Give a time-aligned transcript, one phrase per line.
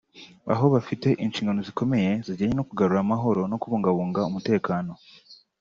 [0.53, 4.91] aho bafite inshingano zikomeye zijyanye no kugarura amahoro no kubungabunga umutekano